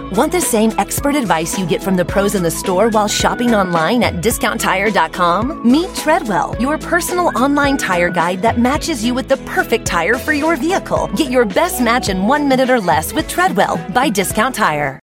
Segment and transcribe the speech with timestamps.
[0.00, 3.54] Want the same expert advice you get from the pros in the store while shopping
[3.54, 5.70] online at discounttire.com?
[5.70, 10.32] Meet Treadwell, your personal online tire guide that matches you with the perfect tire for
[10.32, 11.08] your vehicle.
[11.16, 14.98] Get your best match in one minute or less with Treadwell by Discount Tire.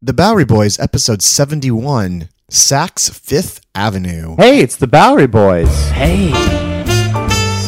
[0.00, 4.36] The Bowery Boys, episode 71 Saks Fifth Avenue.
[4.36, 5.68] Hey, it's the Bowery Boys.
[5.90, 6.30] Hey.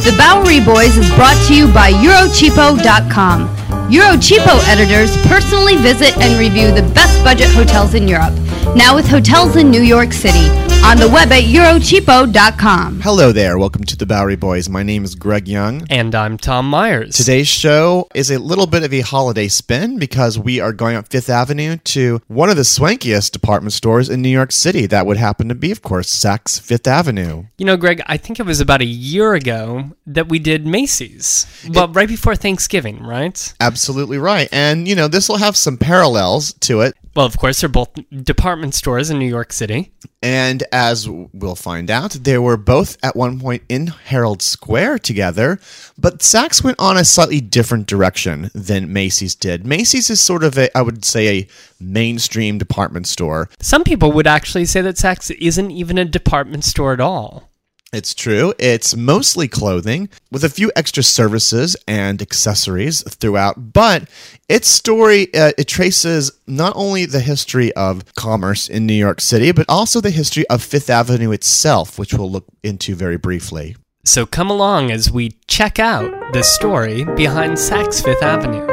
[0.05, 3.59] The Bowery Boys is brought to you by Eurocheapo.com.
[3.91, 8.33] Eurocheapo editors personally visit and review the best budget hotels in Europe,
[8.77, 10.70] now with hotels in New York City.
[10.91, 13.01] On the web at Eurocheapo.com.
[13.01, 13.57] Hello there.
[13.57, 14.69] Welcome to the Bowery Boys.
[14.69, 15.87] My name is Greg Young.
[15.88, 17.16] And I'm Tom Meyers.
[17.16, 21.07] Today's show is a little bit of a holiday spin because we are going up
[21.07, 24.87] Fifth Avenue to one of the swankiest department stores in New York City.
[24.87, 27.45] That would happen to be, of course, Saks Fifth Avenue.
[27.57, 31.47] You know, Greg, I think it was about a year ago that we did Macy's.
[31.69, 33.54] Well, right before Thanksgiving, right?
[33.60, 34.49] Absolutely right.
[34.51, 36.97] And, you know, this will have some parallels to it.
[37.21, 37.90] Well, of course, they're both
[38.24, 39.93] department stores in New York City.
[40.23, 45.60] And as we'll find out, they were both at one point in Herald Square together,
[45.98, 49.66] but Saks went on a slightly different direction than Macy's did.
[49.66, 51.48] Macy's is sort of a, I would say, a
[51.79, 53.51] mainstream department store.
[53.60, 57.49] Some people would actually say that Saks isn't even a department store at all.
[57.93, 58.55] It's true.
[58.57, 64.09] It's mostly clothing with a few extra services and accessories throughout, but
[64.49, 69.50] its story uh, it traces not only the history of commerce in New York City,
[69.50, 73.75] but also the history of Fifth Avenue itself, which we'll look into very briefly.
[74.04, 78.69] So come along as we check out the story behind Saks Fifth Avenue.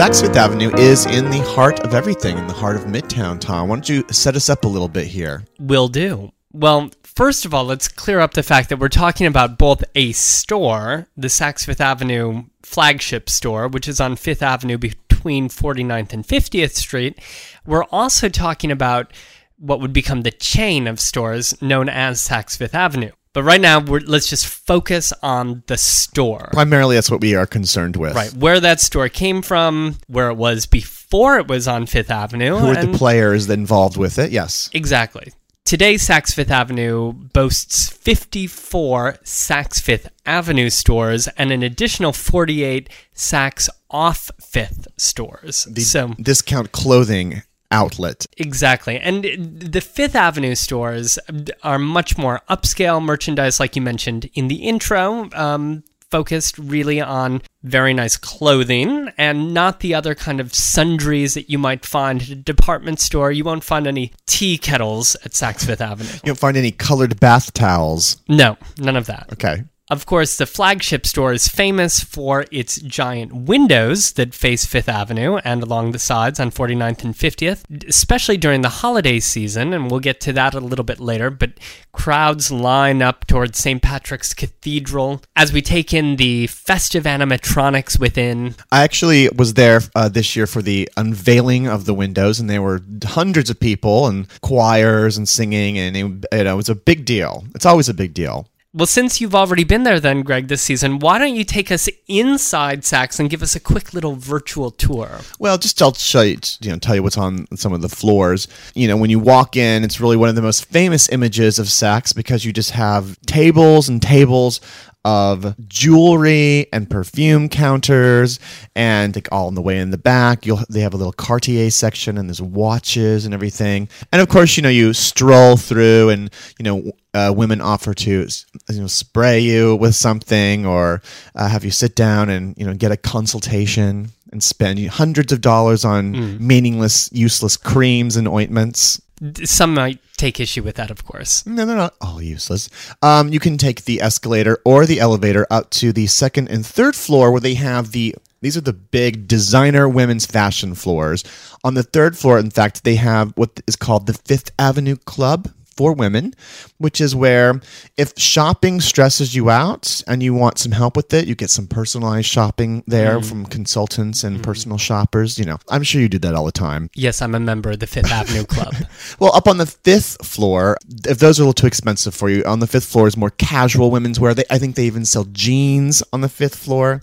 [0.00, 3.68] Saks Fifth Avenue is in the heart of everything, in the heart of Midtown, Tom.
[3.68, 5.44] Why don't you set us up a little bit here?
[5.58, 6.32] Will do.
[6.54, 10.12] Well, first of all, let's clear up the fact that we're talking about both a
[10.12, 16.26] store, the Saks Fifth Avenue flagship store, which is on Fifth Avenue between 49th and
[16.26, 17.18] 50th Street.
[17.66, 19.12] We're also talking about
[19.58, 23.12] what would become the chain of stores known as Saks Fifth Avenue.
[23.32, 26.48] But right now, we're, let's just focus on the store.
[26.52, 28.14] Primarily, that's what we are concerned with.
[28.14, 32.56] Right, where that store came from, where it was before it was on Fifth Avenue.
[32.56, 34.32] Who are the players involved with it?
[34.32, 34.68] Yes.
[34.72, 35.32] Exactly.
[35.64, 43.68] Today, Saks Fifth Avenue boasts 54 Saks Fifth Avenue stores and an additional 48 Saks
[43.88, 45.68] off Fifth stores.
[45.70, 48.26] The so, discount clothing outlet.
[48.36, 48.98] exactly.
[48.98, 51.18] And the Fifth Avenue stores
[51.62, 55.28] are much more upscale merchandise, like you mentioned in the intro.
[55.32, 61.48] Um, Focused really on very nice clothing and not the other kind of sundries that
[61.48, 63.30] you might find at a department store.
[63.30, 66.10] You won't find any tea kettles at Saks Fifth Avenue.
[66.12, 68.20] You don't find any colored bath towels.
[68.26, 69.28] No, none of that.
[69.34, 69.62] Okay.
[69.90, 75.38] Of course, the flagship store is famous for its giant windows that face Fifth Avenue
[75.38, 79.98] and along the sides on 49th and 50th, especially during the holiday season, and we'll
[79.98, 81.28] get to that a little bit later.
[81.28, 81.54] But
[81.90, 83.82] crowds line up towards St.
[83.82, 88.54] Patrick's Cathedral as we take in the festive animatronics within.
[88.70, 92.62] I actually was there uh, this year for the unveiling of the windows, and there
[92.62, 96.76] were hundreds of people and choirs and singing, and it, you know, it was a
[96.76, 97.44] big deal.
[97.56, 98.46] It's always a big deal.
[98.72, 101.88] Well, since you've already been there, then, Greg, this season, why don't you take us
[102.06, 105.18] inside Saks and give us a quick little virtual tour?
[105.40, 108.46] Well, just I'll show you, you know, tell you what's on some of the floors.
[108.76, 111.66] You know, when you walk in, it's really one of the most famous images of
[111.66, 114.60] Saks because you just have tables and tables
[115.04, 118.38] of jewelry and perfume counters
[118.76, 120.44] and like all in the way in the back.
[120.44, 123.88] You'll they have a little cartier section and there's watches and everything.
[124.12, 128.28] And of course you know you stroll through and you know uh, women offer to
[128.68, 131.02] you know spray you with something or
[131.34, 135.40] uh, have you sit down and you know get a consultation and spend hundreds of
[135.40, 136.14] dollars on
[136.46, 139.00] meaningless useless creams and ointments
[139.44, 141.44] Some might take issue with that, of course.
[141.46, 142.70] No, they're not all useless.
[143.02, 146.96] Um, you can take the escalator or the elevator up to the second and third
[146.96, 148.14] floor where they have the.
[148.42, 151.22] These are the big designer women's fashion floors.
[151.62, 155.50] On the third floor, in fact, they have what is called the Fifth Avenue Club
[155.80, 156.34] for women,
[156.76, 157.58] which is where
[157.96, 161.66] if shopping stresses you out and you want some help with it, you get some
[161.66, 163.24] personalized shopping there mm.
[163.24, 164.42] from consultants and mm.
[164.42, 165.38] personal shoppers.
[165.38, 166.90] You know, I'm sure you do that all the time.
[166.94, 168.74] Yes, I'm a member of the Fifth Avenue Club.
[169.18, 172.44] Well, up on the fifth floor, if those are a little too expensive for you,
[172.44, 174.34] on the fifth floor is more casual women's wear.
[174.34, 177.00] They, I think they even sell jeans on the fifth floor.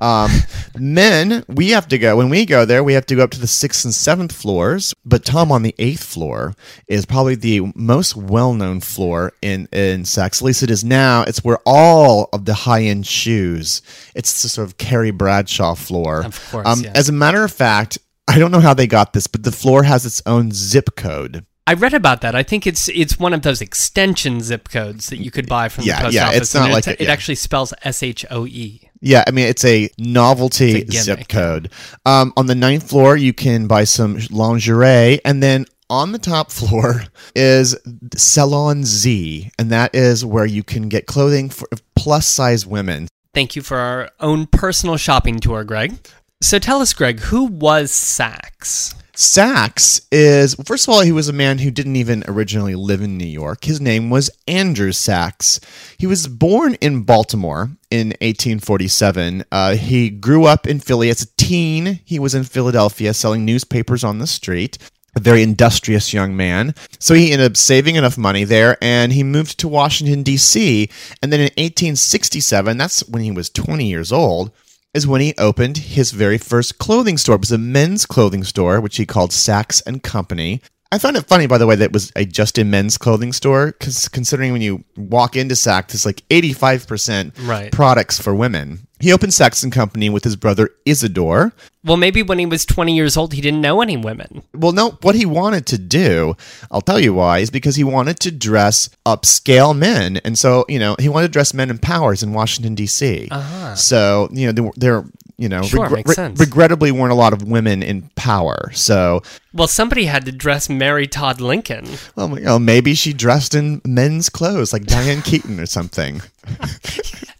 [0.00, 0.30] Um,
[0.78, 2.82] men, we have to go when we go there.
[2.82, 4.94] We have to go up to the sixth and seventh floors.
[5.04, 6.54] But Tom, on the eighth floor,
[6.88, 10.40] is probably the most well-known floor in in Saks.
[10.40, 11.22] At least it is now.
[11.22, 13.82] It's where all of the high-end shoes.
[14.14, 16.24] It's the sort of Carrie Bradshaw floor.
[16.24, 16.92] Of course, Um, yeah.
[16.94, 17.98] As a matter of fact,
[18.28, 21.44] I don't know how they got this, but the floor has its own zip code.
[21.66, 22.34] I read about that.
[22.34, 25.84] I think it's it's one of those extension zip codes that you could buy from
[25.84, 26.38] Yeah, the post yeah, office.
[26.40, 27.12] it's not like it, a- yeah.
[27.12, 28.89] actually spells S H O E.
[29.00, 31.70] Yeah, I mean it's a novelty It's a zip code.
[32.04, 36.50] Um, on the ninth floor, you can buy some lingerie, and then on the top
[36.50, 37.04] floor
[37.34, 37.76] is
[38.14, 43.08] Salon Z, and that is where you can get clothing for plus size women.
[43.34, 45.94] Thank you for our own personal shopping tour, Greg.
[46.42, 48.94] So tell us, Greg, who was Saks?
[49.20, 53.18] Saks is first of all, he was a man who didn't even originally live in
[53.18, 53.64] New York.
[53.64, 55.62] His name was Andrew Saks.
[55.98, 59.44] He was born in Baltimore in 1847.
[59.52, 62.00] Uh, he grew up in Philly as a teen.
[62.02, 64.78] He was in Philadelphia selling newspapers on the street.
[65.14, 66.74] A very industrious young man.
[66.98, 70.88] So he ended up saving enough money there and he moved to Washington, D.C.
[71.20, 74.50] And then in 1867, that's when he was 20 years old,
[74.92, 77.36] is when he opened his very first clothing store.
[77.36, 80.60] It was a men's clothing store, which he called Saks and Company.
[80.92, 83.32] I found it funny, by the way, that it was a just a men's clothing
[83.32, 87.70] store, because considering when you walk into Saks, it's like 85% Right.
[87.70, 88.86] products for women.
[88.98, 91.52] He opened Saks and Company with his brother Isidore.
[91.82, 94.42] Well, maybe when he was 20 years old, he didn't know any women.
[94.52, 96.36] Well, no, what he wanted to do,
[96.70, 100.18] I'll tell you why, is because he wanted to dress upscale men.
[100.18, 103.28] And so, you know, he wanted to dress men in powers in Washington, D.C.
[103.30, 103.74] Uh-huh.
[103.74, 105.04] So, you know, there, there
[105.40, 106.38] you know, Sure, makes sense.
[106.38, 108.70] regrettably weren't a lot of women in power.
[108.74, 109.22] So,
[109.54, 111.86] Well, somebody had to dress Mary Todd Lincoln.
[112.14, 116.20] well, you know, maybe she dressed in men's clothes like Diane Keaton or something.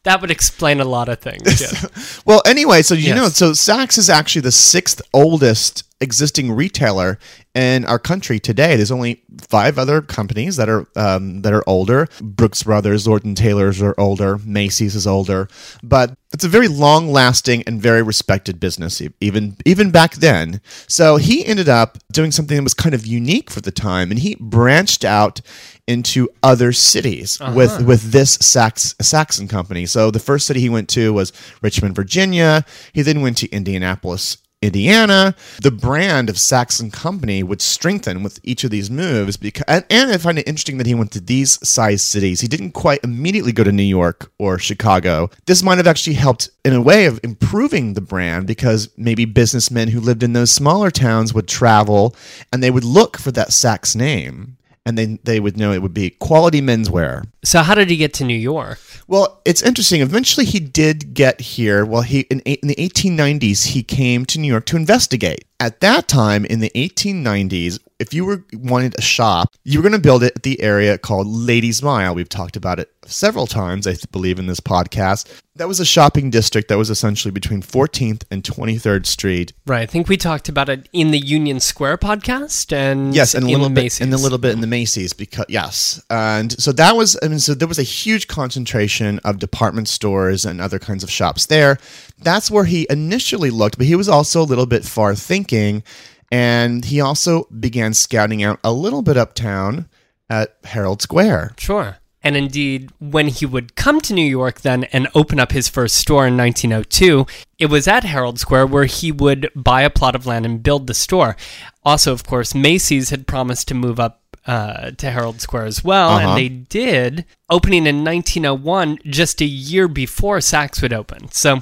[0.04, 1.60] That would explain a lot of things.
[1.60, 1.88] Yeah.
[2.24, 3.16] Well, anyway, so you Yes.
[3.16, 7.18] know, so Saks is actually the sixth oldest existing retailer
[7.54, 8.76] in our country today.
[8.76, 12.08] There's only five other companies that are um, that are older.
[12.20, 14.38] Brooks Brothers, Lord and Taylor's are older.
[14.38, 15.48] Macy's is older,
[15.82, 20.60] but it's a very long-lasting and very respected business, even even back then.
[20.86, 24.20] So he ended up doing something that was kind of unique for the time, and
[24.20, 25.40] he branched out
[25.86, 29.86] into other cities with with this Saks Saxon company.
[29.86, 31.32] So the first city he went to was
[31.62, 32.64] Richmond, Virginia.
[32.92, 35.34] He then went to Indianapolis, Indiana.
[35.62, 39.86] The brand of Saks and Company would strengthen with each of these moves because and,
[39.88, 42.42] and I find it interesting that he went to these size cities.
[42.42, 45.30] He didn't quite immediately go to New York or Chicago.
[45.46, 49.88] This might have actually helped in a way of improving the brand because maybe businessmen
[49.88, 52.14] who lived in those smaller towns would travel
[52.52, 55.94] and they would look for that Saks name and then they would know it would
[55.94, 57.24] be quality menswear.
[57.44, 58.78] So, how did he get to New York?
[59.06, 60.00] Well, it's interesting.
[60.00, 61.84] Eventually, he did get here.
[61.84, 65.44] Well, he in, in the 1890s he came to New York to investigate.
[65.58, 69.92] At that time, in the 1890s, if you were wanted a shop, you were going
[69.92, 72.14] to build it at the area called Ladies Mile.
[72.14, 75.28] We've talked about it several times, I believe, in this podcast.
[75.56, 79.52] That was a shopping district that was essentially between 14th and 23rd Street.
[79.66, 79.82] Right.
[79.82, 83.48] I think we talked about it in the Union Square podcast and Yes, and a
[83.48, 84.00] in little bit, Macy's.
[84.00, 87.18] and a little bit in the Macy's because yes, and so that was.
[87.22, 91.10] I mean, so there was a huge concentration of department stores and other kinds of
[91.10, 91.78] shops there.
[92.22, 95.82] That's where he initially looked, but he was also a little bit far thinking,
[96.30, 99.88] and he also began scouting out a little bit uptown
[100.28, 101.54] at Herald Square.
[101.58, 101.96] Sure.
[102.22, 105.96] And indeed, when he would come to New York then and open up his first
[105.96, 107.24] store in 1902,
[107.58, 110.86] it was at Herald Square where he would buy a plot of land and build
[110.86, 111.34] the store.
[111.82, 116.10] Also, of course, Macy's had promised to move up uh, to Herald Square as well,
[116.10, 116.28] Uh-huh.
[116.28, 121.30] and they did, opening in 1901, just a year before Saks would open.
[121.30, 121.60] So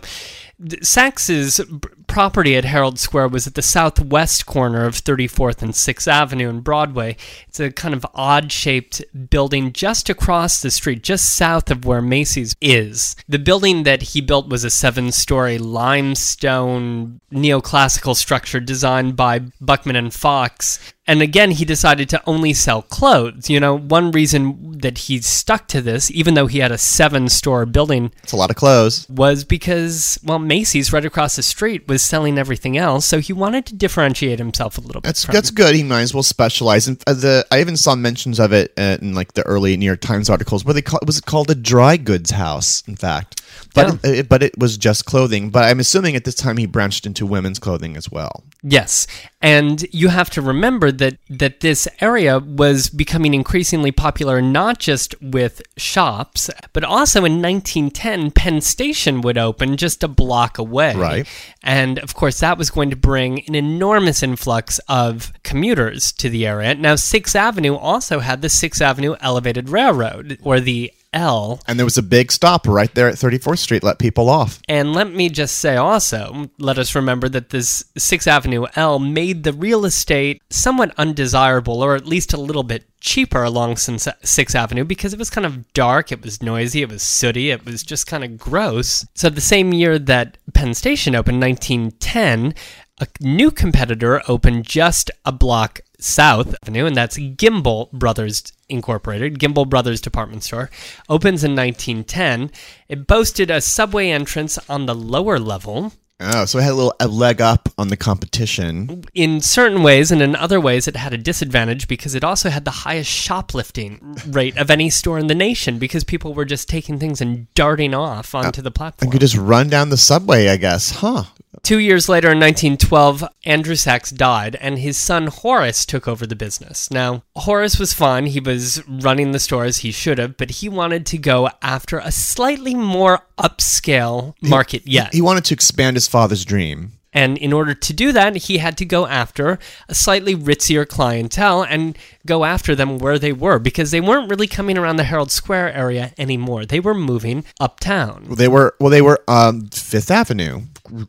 [0.60, 1.60] Saks is
[2.08, 6.64] property at Herald Square was at the southwest corner of 34th and 6th Avenue and
[6.64, 7.16] Broadway.
[7.46, 12.02] It's a kind of odd shaped building just across the street, just south of where
[12.02, 13.14] Macy's is.
[13.28, 19.96] The building that he built was a seven story limestone neoclassical structure designed by Buchman
[19.96, 23.48] and Fox and again, he decided to only sell clothes.
[23.48, 27.30] You know, one reason that he stuck to this, even though he had a seven
[27.30, 29.08] store building, It's a lot of clothes.
[29.08, 33.06] was because, well, Macy's right across the street was selling everything else.
[33.06, 35.08] So he wanted to differentiate himself a little bit.
[35.08, 35.74] That's from- that's good.
[35.74, 36.88] He might as well specialize.
[36.88, 39.86] And uh, the I even saw mentions of it uh, in like the early New
[39.86, 42.82] York Times articles where they call, was it called a dry goods house.
[42.86, 43.42] In fact,
[43.74, 44.10] but Yeah.
[44.10, 45.50] it, but it was just clothing.
[45.50, 48.44] But I'm assuming at this time he branched into women's clothing as well.
[48.62, 49.06] Yes,
[49.40, 55.14] and you have to remember that that this area was becoming increasingly popular not just
[55.22, 60.94] with shops, but also in 1910 Penn Station would open just a block away.
[60.94, 61.26] Right.
[61.62, 66.46] And of course that was going to bring an enormous influx of commuters to the
[66.46, 66.74] area.
[66.74, 71.86] Now 6th Avenue also had the 6th Avenue Elevated Railroad or the L And there
[71.86, 73.82] was a big stop right there at 34th Street.
[73.82, 74.60] Let people off.
[74.68, 79.42] and let me just say also, let us remember that this 6th Avenue L made
[79.44, 84.84] the real estate somewhat undesirable, or at least a little bit cheaper along 6th Avenue
[84.84, 88.06] because it was kind of dark, it was noisy, it was sooty, it was just
[88.06, 89.06] kind of gross.
[89.14, 92.54] So the same year that Penn Station opened, 1910,
[93.00, 99.68] a new competitor opened just a block south avenue, and that's Gimbel Brothers Incorporated, Gimbel
[99.68, 100.70] Brothers Department Store,
[101.08, 102.50] opens in 1910.
[102.88, 105.92] It boasted a subway entrance on the lower level.
[106.20, 109.04] Oh, so it had a little a leg up on the competition.
[109.14, 112.64] In certain ways, and in other ways, it had a disadvantage because it also had
[112.64, 116.98] the highest shoplifting rate of any store in the nation because people were just taking
[116.98, 119.12] things and darting off uh, onto the I platform.
[119.12, 120.90] could just run down the subway, I guess.
[120.90, 121.24] Huh.
[121.68, 126.34] Two years later, in 1912, Andrew Saks died, and his son Horace took over the
[126.34, 126.90] business.
[126.90, 128.24] Now, Horace was fine.
[128.24, 131.98] He was running the store as he should have, but he wanted to go after
[131.98, 135.12] a slightly more upscale market yet.
[135.12, 136.92] He wanted to expand his father's dream.
[137.12, 139.58] And in order to do that, he had to go after
[139.90, 144.46] a slightly ritzier clientele and go after them where they were because they weren't really
[144.46, 146.64] coming around the Herald Square area anymore.
[146.64, 148.26] They were moving uptown.
[148.30, 150.62] They were well, they were um, Fifth Avenue.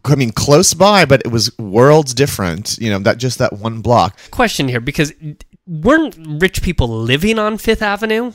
[0.06, 2.78] I mean, close by, but it was worlds different.
[2.80, 4.18] You know, that just that one block.
[4.32, 5.14] Question here because
[5.68, 8.34] weren't rich people living on Fifth Avenue?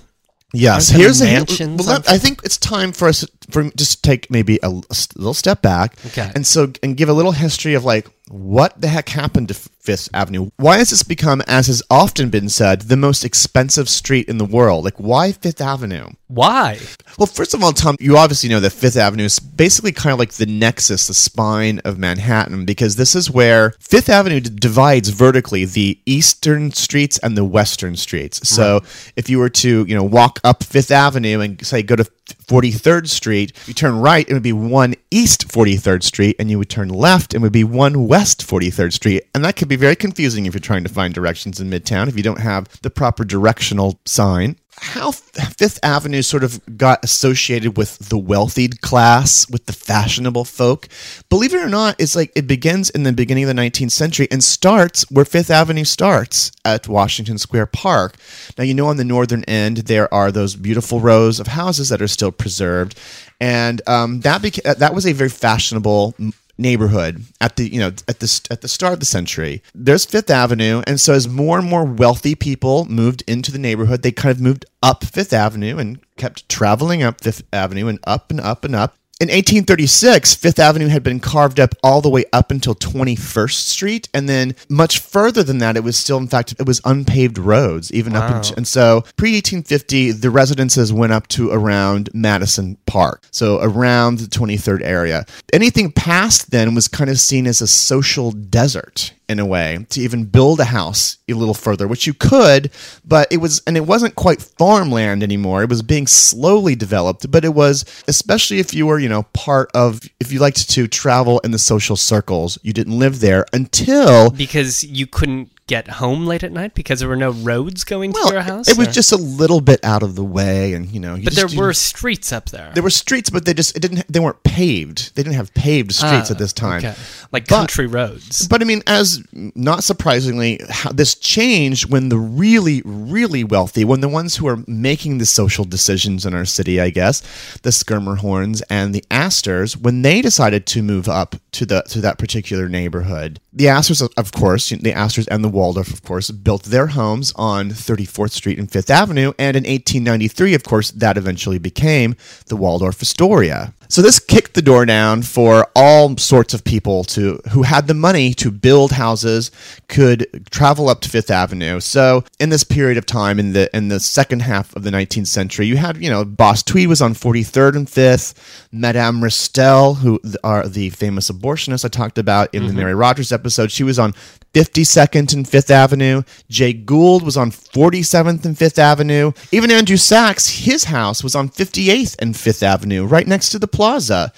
[0.53, 4.59] Yes, here's a mansions well, I think it's time for us for just take maybe
[4.63, 6.31] a little step back, Okay.
[6.35, 10.09] and so and give a little history of like what the heck happened to Fifth
[10.15, 10.49] Avenue.
[10.57, 14.47] Why has this become, as has often been said, the most expensive street in the
[14.47, 14.83] world?
[14.83, 16.07] Like, why Fifth Avenue?
[16.29, 16.79] Why?
[17.19, 20.19] Well, first of all, Tom, you obviously know that Fifth Avenue is basically kind of
[20.19, 25.11] like the nexus, the spine of Manhattan, because this is where Fifth Avenue d- divides
[25.11, 28.49] vertically the eastern streets and the western streets.
[28.49, 28.81] So
[29.17, 32.05] if you were to, you know, walk up Fifth Avenue and say go to
[32.47, 36.71] 43rd Street, you turn right, it would be one East 43rd Street, and you would
[36.71, 39.25] turn left, it would be one West 43rd Street.
[39.35, 42.17] And that could be very confusing if you're trying to find directions in Midtown if
[42.17, 47.99] you don't have the proper directional sign how Fifth Avenue sort of got associated with
[48.09, 50.89] the wealthy class, with the fashionable folk.
[51.29, 54.27] Believe it or not, it's like it begins in the beginning of the 19th century
[54.31, 58.17] and starts where Fifth Avenue starts at Washington Square Park.
[58.59, 62.03] Now, you know, on the northern end, there are those beautiful rows of houses that
[62.03, 62.99] are still preserved.
[63.41, 66.15] And um, that, beca- that was a very fashionable
[66.57, 69.63] neighborhood at the you know at the at the start of the century.
[69.75, 74.03] There's Fifth Avenue, and so as more and more wealthy people moved into the neighborhood,
[74.03, 78.31] they kind of moved up Fifth Avenue and kept traveling up Fifth Avenue and up
[78.31, 78.97] and up and up.
[79.21, 84.09] In 1836, Fifth Avenue had been carved up all the way up until 21st Street,
[84.13, 87.93] and then much further than that, it was still, in fact, it was unpaved roads,
[87.93, 93.23] even up until, and so pre 1850, the residences went up to around Madison Park,
[93.31, 95.25] so around the 23rd area.
[95.53, 100.01] Anything past then was kind of seen as a social desert in a way to
[100.01, 102.71] even build a house a little further, which you could,
[103.05, 105.63] but it was, and it wasn't quite farmland anymore.
[105.63, 109.71] It was being slowly developed, but it was, especially if you were, you know, part
[109.75, 114.31] of, if you liked to travel in the social circles, you didn't live there until
[114.31, 118.29] Because you couldn't get home late at night because there were no roads going to
[118.31, 118.69] your house?
[118.69, 121.33] it was just a little bit out of the way, and you know, you But
[121.35, 122.71] just- there were streets up there.
[122.75, 125.15] there were streets, but they just it didn't they weren't paved.
[125.15, 126.79] They didn't have paved streets Ah, at this time.
[126.79, 126.95] Okay.
[127.33, 128.47] Like But- country roads.
[128.47, 134.01] But I mean, as not surprisingly, how this changed when the really, really wealthy, when
[134.01, 137.23] the ones who are making the social decisions in our city, I guess,
[137.63, 142.19] the Schermerhorns and the Astors, when they decided to move up to the to that
[142.19, 146.89] particular neighborhood, the Astors, of course, the Astors and the Waldorf, of course, built their
[146.89, 152.17] homes on 34th Street and Fifth Avenue, and in 1893, of course, that eventually became
[152.47, 153.73] the Waldorf Astoria.
[153.89, 157.95] So this kicked the door down for all sorts of people to who had the
[157.95, 159.51] money to build houses
[159.89, 161.81] could travel up to Fifth Avenue.
[161.81, 165.27] So in this period of time in the in the second half of the 19th
[165.27, 168.35] century, you had you know Boss Tweed was on 43rd and 5th,
[168.73, 172.79] Madame Restell, who are the famous abortionist I talked about in the mm-hmm.
[172.79, 174.15] Mary Rogers episode, she was on
[174.55, 176.23] 52nd and 5th Avenue.
[176.49, 179.33] Jay Gould was on 47th and 5th Avenue.
[179.51, 183.67] Even Andrew Saks, his house was on 58th and 5th Avenue, right next to the
[183.75, 184.33] plaza.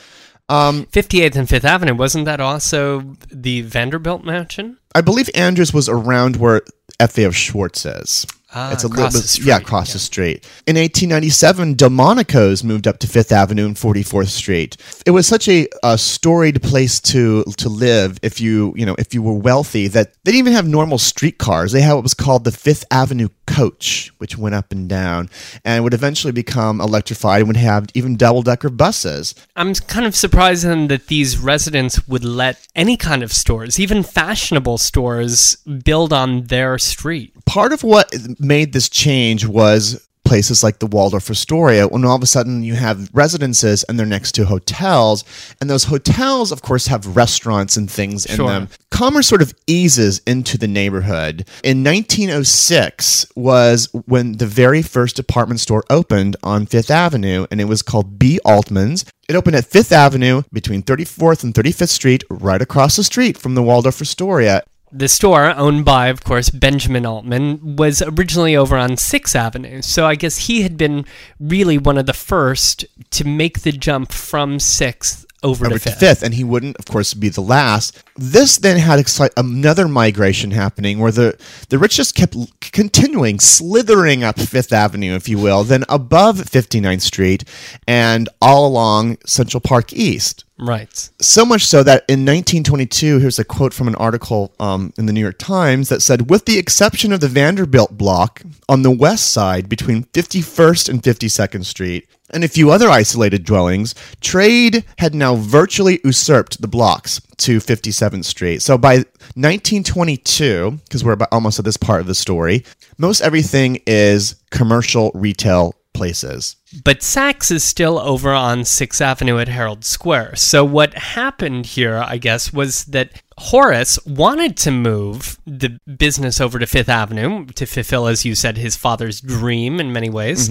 [0.49, 4.79] Um, 58th and 5th Avenue, wasn't that also the Vanderbilt mansion?
[4.95, 6.63] I believe Andrews was around where
[7.01, 8.27] FAO Schwarz is.
[8.55, 10.45] Ah, it's a little bit, street, yeah, across the street.
[10.67, 14.77] In 1897, Delmonico's moved up to Fifth Avenue and 44th Street.
[15.05, 19.13] It was such a, a storied place to to live if you you know if
[19.13, 21.73] you were wealthy that they didn't even have normal streetcars.
[21.73, 25.29] They had what was called the Fifth Avenue coach, which went up and down
[25.65, 29.35] and would eventually become electrified and would have even double decker buses.
[29.55, 34.03] I'm kind of surprised then that these residents would let any kind of stores, even
[34.03, 37.33] fashionable stores, build on their street.
[37.47, 42.23] part of what made this change was places like the Waldorf Astoria, when all of
[42.23, 45.25] a sudden you have residences and they're next to hotels,
[45.61, 48.49] and those hotels, of course, have restaurants and things in Sure.
[48.49, 48.69] them.
[48.91, 51.47] Commerce sort of eases into the neighborhood.
[51.63, 57.67] In 1906 was when the very first department store opened on Fifth Avenue, and it
[57.67, 58.41] was called B.
[58.45, 59.05] Altman's.
[59.29, 63.55] It opened at Fifth Avenue between 34th and 35th Street, right across the street from
[63.55, 64.63] the Waldorf Astoria.
[64.99, 69.83] The store, owned by, of course, Benjamin Altman, was originally over on 6th Avenue.
[69.83, 71.05] So I guess he had been
[71.39, 75.91] really one of the first to make the jump from 6th over, over to to
[75.91, 75.99] 5th.
[75.99, 78.03] fifth, and he wouldn't, of course, be the last.
[78.17, 81.39] This then had exci- another migration happening where the
[81.69, 82.35] the rich just kept
[82.73, 87.45] continuing slithering up Fifth Avenue, if you will, then above 59th Street,
[87.87, 90.46] and all along Central Park East.
[90.59, 91.11] Right.
[91.21, 95.13] So much so that in 1922, here's a quote from an article um, in the
[95.13, 99.33] New York Times that said, with the exception of the Vanderbilt block on the west
[99.33, 105.37] side between 51st and 52nd Street, and a few other isolated dwellings, trade had now
[105.37, 108.63] virtually usurped the blocks to 57th Street.
[108.63, 108.97] So by
[109.35, 112.65] 1922, because we're about almost at this part of the story,
[112.99, 116.57] most everything is commercial retail places.
[116.85, 120.37] But Saks is still over on 6th Avenue at Herald Square.
[120.37, 126.59] So what happened here, I guess, was that Horace wanted to move the business over
[126.59, 130.49] to Fifth Avenue to fulfill, as you said, his father's dream in many ways,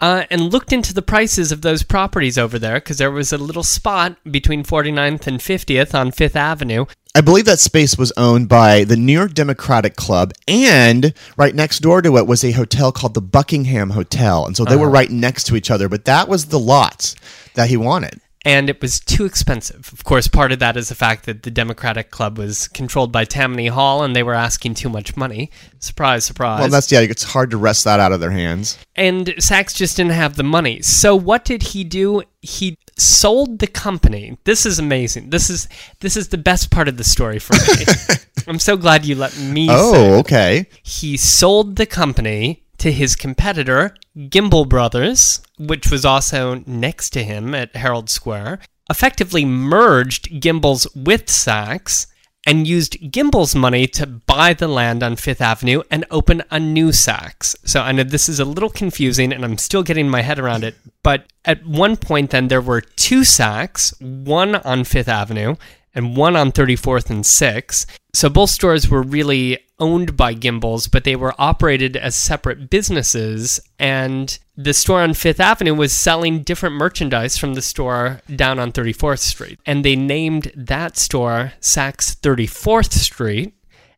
[0.00, 3.38] uh, and looked into the prices of those properties over there because there was a
[3.38, 6.84] little spot between 49th and 50th on Fifth Avenue.
[7.14, 11.78] I believe that space was owned by the New York Democratic Club, and right next
[11.80, 14.46] door to it was a hotel called the Buckingham Hotel.
[14.46, 17.14] And so they were right next to each other, but that was the lot
[17.54, 18.20] that he wanted.
[18.44, 19.90] And it was too expensive.
[19.92, 23.24] Of course, part of that is the fact that the Democratic Club was controlled by
[23.24, 25.50] Tammany Hall and they were asking too much money.
[25.80, 26.60] Surprise, surprise.
[26.60, 28.78] Well, that's, yeah, it's hard to wrest that out of their hands.
[28.94, 30.80] and Saks just didn't have the money.
[30.82, 32.22] So what did he do?
[32.40, 34.38] He sold the company.
[34.44, 35.30] This is amazing.
[35.30, 35.68] This is
[36.00, 37.84] this is the best part of the story for me.
[38.46, 40.66] I'm so glad you let me say Oh, okay.
[40.84, 47.54] he sold the company to his competitor, Gimbel Brothers, which was also next to him
[47.54, 48.60] at Herald Square,
[48.90, 52.06] effectively merged Gimbel's with Saks
[52.46, 56.88] and used Gimbel's money to buy the land on Fifth Avenue and open a new
[56.88, 57.54] Saks.
[57.64, 60.64] So I know this is a little confusing and I'm still getting my head around
[60.64, 65.56] it, but at one point then there were two Saks, one on Fifth Avenue
[65.98, 67.84] and one on 34th and 6th.
[68.14, 73.60] So both stores were really owned by Gimbels, but they were operated as separate businesses.
[73.78, 78.72] And the store on Fifth Avenue was selling different merchandise from the store down on
[78.72, 79.58] 34th Street.
[79.66, 83.54] And they named that store Saks 34th Street.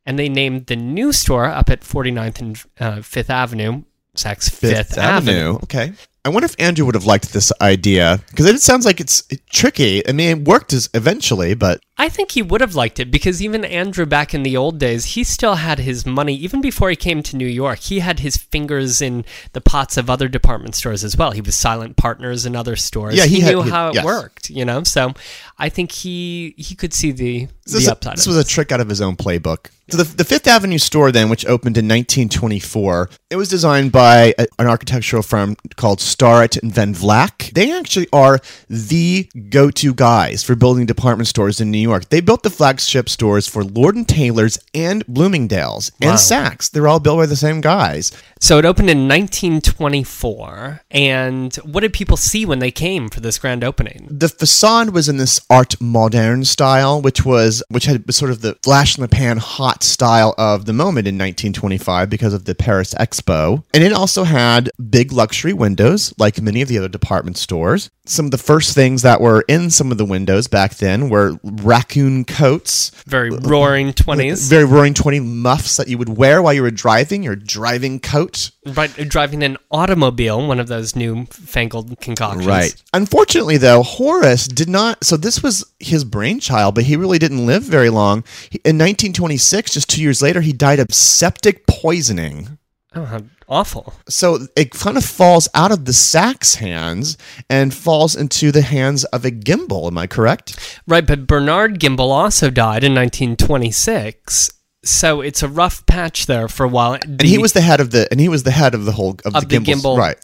[0.07, 3.83] And they named the new store up at 49th and uh, Fifth Avenue
[4.17, 5.59] Saks Fifth, Avenue.
[5.63, 5.93] Okay.
[6.25, 10.07] I wonder if Andrew would have liked this idea because it sounds like it's tricky.
[10.07, 13.43] I mean, it worked as eventually, but I think he would have liked it because
[13.43, 16.35] even Andrew back in the old days, he still had his money.
[16.35, 20.09] Even before he came to New York, he had his fingers in the pots of
[20.09, 21.33] other department stores as well.
[21.33, 23.17] He was silent partners in other stores.
[23.17, 24.05] Yeah, he he, had- knew he- how it yes.
[24.07, 24.83] worked, you know?
[24.83, 25.13] So
[25.59, 28.73] I think he he could see the, This, the upside this of was a trick
[28.73, 29.67] out of his own playbook.
[29.91, 34.33] So the, the Fifth Avenue store, then, which opened in 1924, it was designed by
[34.39, 37.53] a- an architectural firm called Starrett and Van Vleck.
[37.53, 41.90] They actually are the go-to guys for building department stores in New York.
[41.99, 46.11] They built the flagship stores for Lord and Taylor's and Bloomingdale's Wow.
[46.11, 46.71] and Saks.
[46.71, 48.13] They're all built by the same guys.
[48.39, 50.81] So it opened in 1924.
[50.91, 54.07] And what did people see when they came for this grand opening?
[54.11, 58.57] the facade was in this art moderne style, which was which had sort of the
[58.63, 62.95] flash in the pan hot style of the moment in 1925 because of the Paris
[62.95, 67.91] Expo, and it also had big luxury windows like many of the other department stores.
[68.07, 71.39] Some of the first things that were in some of the windows back then were
[71.81, 74.49] raccoon coats, Very roaring 20s.
[74.51, 78.51] very roaring 20 muffs that you would wear while you were driving your driving coat.
[78.67, 82.47] Right, driving an automobile, one of those new fangled concoctions.
[82.47, 82.75] Right.
[82.93, 85.03] Unfortunately, though, Horace did not.
[85.05, 88.25] So this was his brainchild, but he really didn't live very long.
[88.51, 92.59] He- In 1926, just two years later, he died of septic poisoning.
[92.95, 93.93] Oh, how awful.
[94.09, 99.05] So it kind of falls out of the Saks hands and falls into the hands
[99.05, 99.89] of a Gimbel.
[99.89, 100.81] Am I correct?
[100.87, 104.53] Right, but Bernard Gimbel also died in 1926.
[104.83, 106.95] So it's a rough patch there for a while.
[106.95, 109.19] And he was the head of the and he was the head of the whole
[109.27, 110.17] of, of the, the Gimbel right.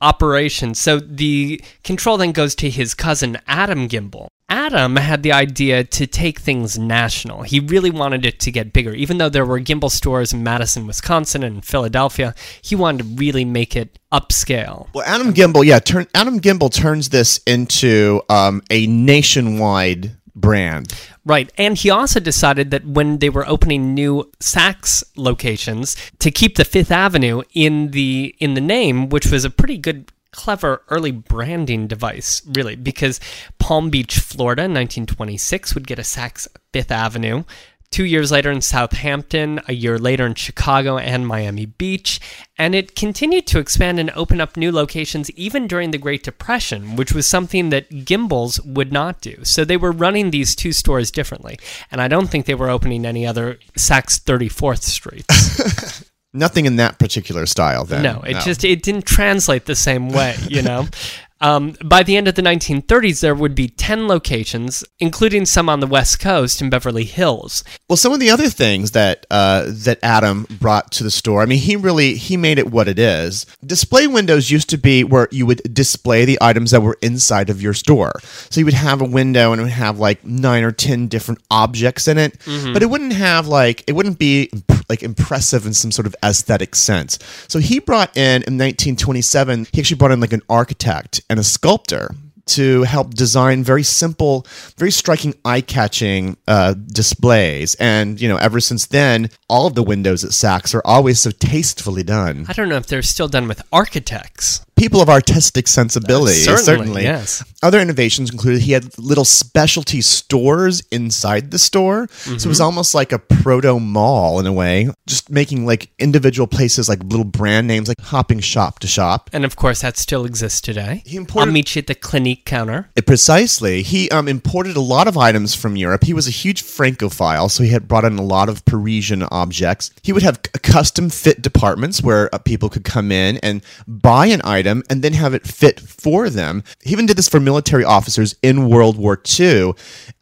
[0.00, 0.74] operation.
[0.74, 4.28] So the control then goes to his cousin Adam Gimbel.
[4.48, 7.42] Adam had the idea to take things national.
[7.42, 8.92] He really wanted it to get bigger.
[8.92, 13.44] Even though there were Gimbel stores in Madison, Wisconsin, and Philadelphia, he wanted to really
[13.44, 14.86] make it upscale.
[14.94, 20.92] Well, Adam Gimbel, yeah, turn Adam Gimbel turns this into um, a nationwide brand.
[21.24, 21.50] Right.
[21.58, 26.64] And he also decided that when they were opening new Saks locations to keep the
[26.64, 31.86] Fifth Avenue in the in the name, which was a pretty good clever early branding
[31.86, 33.18] device, really, because
[33.58, 37.42] Palm Beach, Florida, in 1926 would get a Saks Fifth Avenue.
[37.90, 42.20] Two years later in Southampton, a year later in Chicago and Miami Beach,
[42.58, 46.96] and it continued to expand and open up new locations even during the Great Depression,
[46.96, 49.44] which was something that Gimbels would not do.
[49.44, 51.58] So they were running these two stores differently,
[51.90, 56.10] and I don't think they were opening any other Saks 34th Streets.
[56.36, 57.84] Nothing in that particular style.
[57.84, 60.86] Then No, it just it didn't translate the same way, you know.
[61.40, 65.80] Um, by the end of the 1930s, there would be 10 locations, including some on
[65.80, 67.62] the West Coast in Beverly Hills.
[67.88, 71.46] Well, some of the other things that uh, that Adam brought to the store, I
[71.46, 73.46] mean, he really he made it what it is.
[73.64, 77.60] Display windows used to be where you would display the items that were inside of
[77.60, 78.12] your store.
[78.50, 81.42] So you would have a window and it would have like nine or ten different
[81.50, 82.38] objects in it,
[82.72, 84.50] but it wouldn't have like it wouldn't be
[84.88, 87.18] like impressive in some sort of aesthetic sense.
[87.48, 91.44] So he brought in in 1927, he actually brought in like an architect and a
[91.44, 92.14] sculptor
[92.46, 94.46] to help design very simple,
[94.78, 97.74] very striking, eye-catching uh, displays.
[97.74, 101.32] And you know, ever since then, all of the windows at Saks are always so
[101.32, 102.46] tastefully done.
[102.48, 104.64] I don't know if they're still done with architects.
[104.76, 107.02] People of artistic sensibility, Certainly, certainly.
[107.04, 107.42] yes.
[107.62, 112.94] Other innovations included he had little specialty stores inside the store, so it was almost
[112.94, 117.66] like a proto mall in a way, just making like individual places like little brand
[117.66, 119.30] names, like hopping shop to shop.
[119.32, 121.02] And of course, that still exists today.
[121.06, 122.90] He imported- I'll meet you at the Clinique counter.
[122.96, 123.82] Uh, Precisely.
[123.82, 126.04] He um, imported a lot of items from Europe.
[126.04, 129.90] He was a huge Francophile, so he had brought in a lot of Parisian objects.
[130.02, 134.42] He would have custom fit departments where uh, people could come in and buy an
[134.44, 136.62] item and then have it fit for them.
[136.82, 139.72] He even did this for military officers in World War II.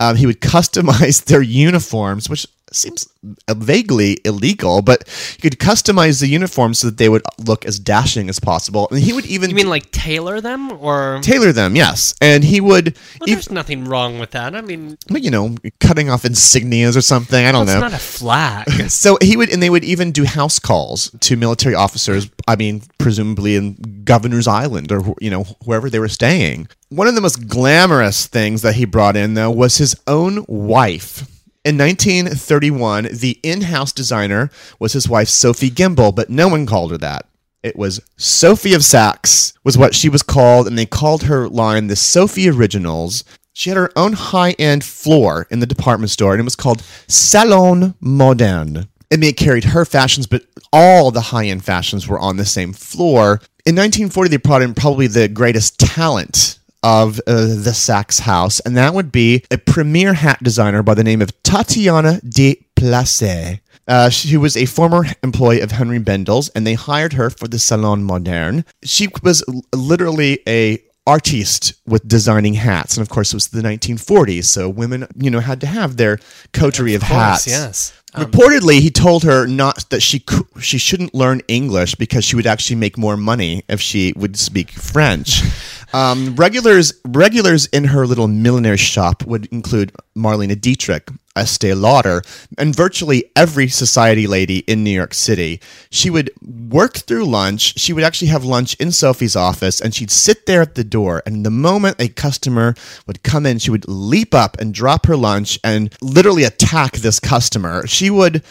[0.00, 3.08] Um, he would customize their uniforms, which seems
[3.48, 5.04] vaguely illegal, but
[5.36, 8.88] you could customize the uniforms so that they would look as dashing as possible.
[8.90, 12.14] And he would even You mean like tailor them, or tailor them, yes.
[12.20, 14.54] And he would, well, there's nothing wrong with that.
[14.54, 17.44] I mean, but, you know, cutting off insignias or something.
[17.44, 17.80] I don't it's know.
[17.80, 18.68] not a flag.
[18.90, 22.30] so he would, and they would even do house calls to military officers.
[22.46, 26.68] I mean, presumably in Governor's Island or you know wherever they were staying.
[26.88, 31.26] One of the most glamorous things that he brought in though was his own wife.
[31.64, 36.98] In 1931, the in-house designer was his wife Sophie Gimbel, but no one called her
[36.98, 37.26] that.
[37.62, 41.86] It was Sophie of Saks was what she was called, and they called her line
[41.86, 43.24] the Sophie Originals.
[43.54, 47.94] She had her own high-end floor in the department store, and it was called Salon
[47.98, 48.86] Moderne.
[49.10, 52.74] I mean, it carried her fashions, but all the high-end fashions were on the same
[52.74, 53.40] floor.
[53.64, 58.76] In 1940, they brought in probably the greatest talent of uh, the Saks house, and
[58.76, 63.58] that would be a premier hat designer by the name of Tatiana de Place.
[63.88, 67.58] Uh, she was a former employee of Henry Bendel's, and they hired her for the
[67.58, 68.64] Salon Moderne.
[68.82, 73.60] She was l- literally a artiste with designing hats, and of course, it was the
[73.62, 76.18] 1940s, so women, you know, had to have their
[76.52, 77.46] coterie of, Of course, hats.
[77.46, 78.00] yes.
[78.14, 80.24] Reportedly, he told her not that she
[80.60, 84.70] she shouldn't learn English because she would actually make more money if she would speak
[84.70, 85.42] French.
[85.94, 92.22] Um, regulars regulars in her little millinery shop would include Marlene Dietrich, Estee Lauder,
[92.58, 95.60] and virtually every society lady in New York City.
[95.90, 97.78] She would work through lunch.
[97.78, 101.22] She would actually have lunch in Sophie's office, and she'd sit there at the door.
[101.26, 102.74] And the moment a customer
[103.06, 107.20] would come in, she would leap up and drop her lunch and literally attack this
[107.20, 107.86] customer.
[107.86, 108.42] She would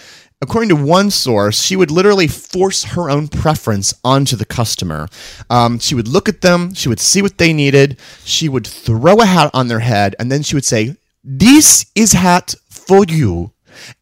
[0.44, 5.08] according to one source, she would literally force her own preference onto the customer.
[5.50, 9.20] Um, she would look at them, she would see what they needed, she would throw
[9.22, 13.52] a hat on their head, and then she would say, "This is hat for you,"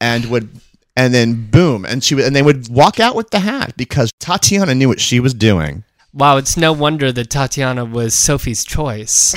[0.01, 0.49] and would.
[0.93, 4.11] And then boom, and she would, and they would walk out with the hat because
[4.19, 5.85] Tatiana knew what she was doing.
[6.13, 9.33] Wow, it's no wonder that Tatiana was Sophie's choice.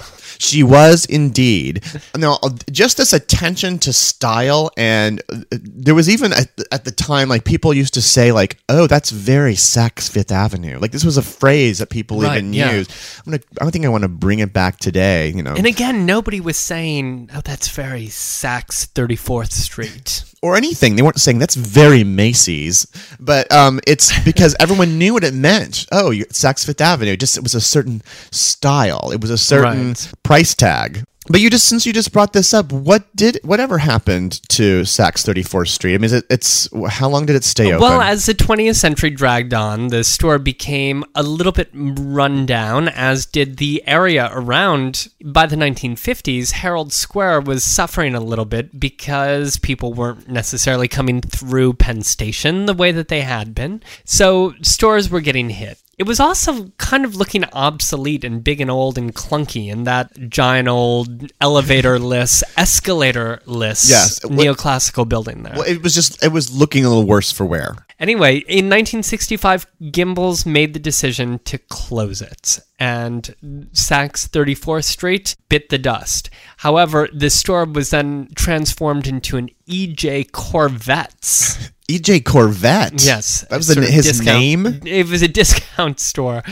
[0.38, 1.82] She was indeed.
[2.16, 2.38] Now,
[2.70, 7.44] just this attention to style, and uh, there was even at, at the time, like
[7.44, 11.22] people used to say, like, "Oh, that's very Saks Fifth Avenue." Like this was a
[11.22, 12.72] phrase that people Right, even yeah.
[12.72, 12.90] used.
[13.26, 15.28] I'm gonna, I don't think I want to bring it back today.
[15.34, 20.96] You know, And again, nobody was saying, "Oh, that's very Saks 34th Street." Or anything.
[20.96, 22.86] They weren't saying that's very Macy's,
[23.18, 25.86] but um, it's because everyone knew what it meant.
[25.92, 27.16] Oh, you're Saks Fifth Avenue.
[27.16, 29.10] Just it was a certain style.
[29.12, 30.12] It was a certain Right.
[30.22, 31.04] price tag.
[31.30, 35.24] But you just since you just brought this up, what did whatever happened to Saks
[35.24, 35.94] Thirty Fourth Street?
[35.94, 37.80] I mean, it, it's how long did it stay open?
[37.80, 42.88] Well, as the 20th century dragged on, the store became a little bit run down,
[42.88, 45.08] as did the area around.
[45.24, 51.20] By the 1950s, Herald Square was suffering a little bit because people weren't necessarily coming
[51.20, 53.82] through Penn Station the way that they had been.
[54.04, 55.78] So stores were getting hit.
[55.98, 60.30] It was also kind of looking obsolete and big and old and clunky in that
[60.30, 65.54] giant old elevator-less, escalator-less Yes, what- neoclassical building there.
[65.56, 67.74] well, it was just it was looking a little worse for wear.
[68.00, 73.34] Anyway, in 1965, Gimbels made the decision to close it, and
[73.72, 76.30] Saks 34th Street bit the dust.
[76.58, 81.72] However, the store was then transformed into an EJ Korvettes.
[81.88, 83.04] EJ Korvette.
[83.04, 84.80] Yes, that was of his discount- name.
[84.84, 86.42] It was a discount store,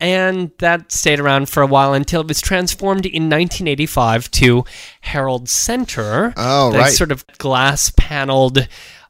[0.00, 4.64] and that stayed around for a while until it was transformed in 1985 to
[5.02, 6.32] Herald Center.
[6.36, 6.92] Oh, that right.
[6.92, 8.66] sort of glass paneled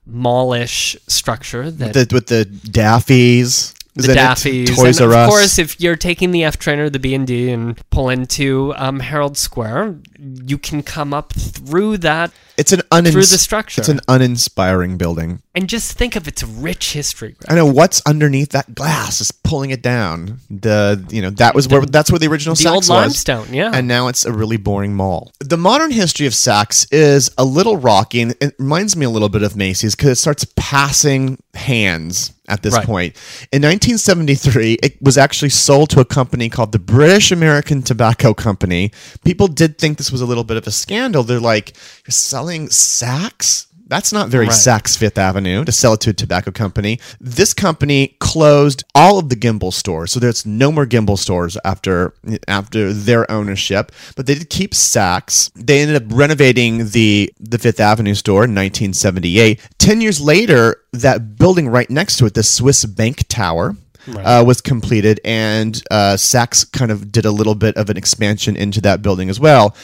[0.08, 3.72] mallish structure that The, with the Daffy's.
[3.96, 4.14] The?
[4.14, 4.76] Daffy's.
[4.76, 7.26] Toys and R of course, if you're taking the F train or the B and
[7.26, 12.80] D and pull into um, Herald Square, you can come up through that it's an
[12.90, 13.80] unins- through the structure.
[13.80, 15.42] It's an uninspiring building.
[15.54, 17.36] and just think of its rich history.
[17.48, 20.40] I know what's underneath that glass is pulling it down.
[20.50, 22.88] The you know that was where that's where the original The Saks old was.
[22.90, 23.70] limestone, yeah.
[23.72, 25.32] and now it's a really boring mall.
[25.40, 29.30] The modern history of Saks is a little rocky, and it reminds me a little
[29.30, 32.86] bit of Macy's because it starts passing hands at this Right.
[32.86, 33.16] point.
[33.52, 38.92] In 1973, it was actually sold to a company called the British American Tobacco Company.
[39.24, 41.22] People did think this was a little bit of a scandal.
[41.22, 41.74] They're like,
[42.06, 44.54] "You're selling Saks." That's not very Right.
[44.54, 46.98] Saks Fifth Avenue to sell it to a tobacco company.
[47.20, 52.12] This company closed all of the Gimbel stores, so there's no more Gimbel stores after
[52.48, 53.92] after their ownership.
[54.16, 55.50] But they did keep Saks.
[55.54, 59.60] They ended up renovating the the Fifth Avenue store in 1978.
[59.78, 63.76] Ten years later, that building right next to it, the Swiss Bank Tower.
[64.08, 68.54] Uh, was completed, and uh, Saks kind of did a little bit of an expansion
[68.54, 69.74] into that building as well.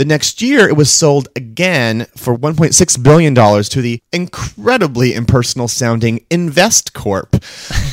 [0.00, 6.20] The next year, it was sold again for $1.6 billion to the incredibly impersonal sounding
[6.30, 7.32] Investcorp.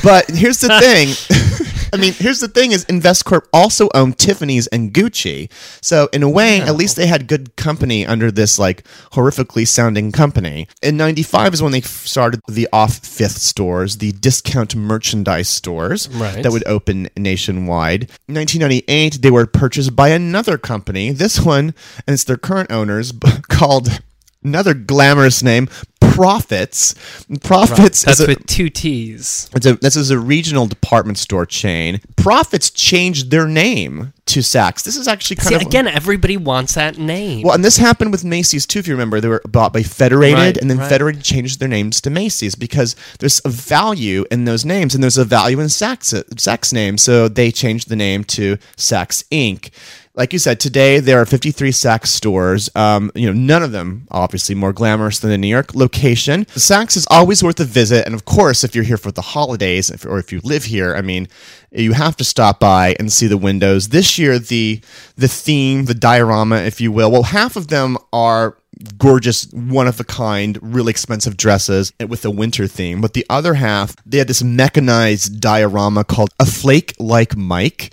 [0.02, 1.67] But here's the thing.
[1.92, 5.50] I mean, here's the thing is Investcorp also owned Tiffany's and Gucci.
[5.80, 10.12] So in a way, at least they had good company under this like horrifically sounding
[10.12, 10.68] company.
[10.82, 16.42] In 95 is when they started the off fifth stores, the discount merchandise stores Right.
[16.42, 18.04] that would open nationwide.
[18.28, 21.10] In 1998, they were purchased by another company.
[21.12, 21.74] This one,
[22.06, 23.12] and it's their current owners,
[23.48, 24.00] called
[24.42, 25.68] another glamorous name,
[26.00, 26.94] Proffitt's.
[27.42, 29.48] Proffitt's That's is a, with two T's.
[29.54, 32.00] it's a, this is a regional department store chain.
[32.16, 34.82] Proffitt's changed their name to Saks.
[34.82, 37.42] This is actually kind See, of again, everybody wants that name.
[37.42, 38.80] well, and this happened with Macy's too.
[38.80, 40.88] If you remember, they were bought by Federated, Right, and then right.
[40.88, 45.18] Federated changed their names to Macy's because there's a value in those names, and there's
[45.18, 49.70] a value in Saks Saks name, so they changed the name to Saks Inc.
[50.18, 52.68] Like you said, today there are 53 Saks stores.
[52.74, 56.44] Um, you know, none of them obviously more glamorous than the New York location.
[56.46, 59.90] Saks is always worth a visit, and of course, if you're here for the holidays,
[59.90, 61.28] if, or if you live here, I mean,
[61.70, 63.90] you have to stop by and see the windows.
[63.90, 64.80] This year, the
[65.14, 68.58] the theme, the diorama, if you will, well, half of them are
[68.98, 73.00] gorgeous, one of a kind, really expensive dresses with a winter theme.
[73.00, 77.92] But the other half, they had this mechanized diorama called A Flake Like Mike,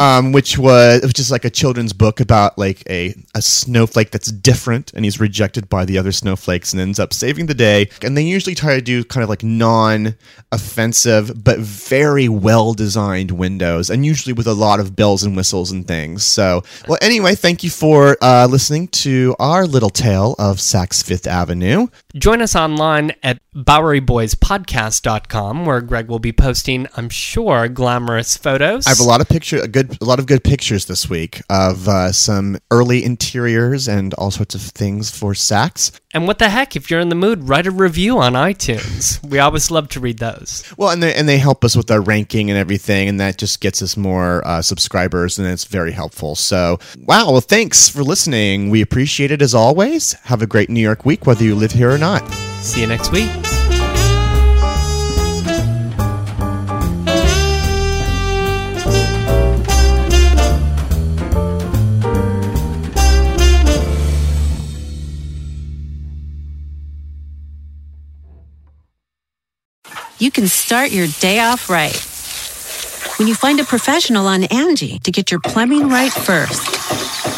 [0.00, 4.30] um, which was which is like a children's book about like a, a snowflake that's
[4.30, 7.88] different and he's rejected by the other snowflakes and ends up saving the day.
[8.02, 10.14] And they usually try to do kind of like non
[10.52, 15.70] offensive but very well designed windows and usually with a lot of bells and whistles
[15.70, 16.24] and things.
[16.24, 21.26] So, well, anyway, thank you for uh, listening to our little tale of Saks Fifth
[21.26, 21.86] Avenue.
[22.14, 28.86] Join us online at BoweryBoysPodcast.com, where Greg will be posting, I'm sure, glamorous photos.
[28.86, 31.42] I have a lot of picture, a good, a lot of good pictures this week
[31.48, 35.98] of uh, some early interiors and all sorts of things for Saks.
[36.14, 39.22] And what the heck, if you're in the mood, write a review on iTunes.
[39.28, 40.64] We always love to read those.
[40.78, 43.60] Well, and they and they help us with our ranking and everything, and that just
[43.60, 46.34] gets us more uh, subscribers, and it's very helpful.
[46.34, 48.70] So, wow, well, thanks for listening.
[48.70, 49.54] We appreciate it as
[50.08, 50.28] always.
[50.28, 52.26] Have a great New York week, whether you live here or not.
[52.62, 53.30] See you next week.
[70.20, 71.94] you can start your day off right.
[73.18, 77.37] When you find a professional on Angie to get your plumbing right first.